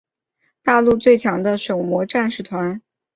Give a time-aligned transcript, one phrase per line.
[0.63, 2.81] 大陆最强的狩魔战士团。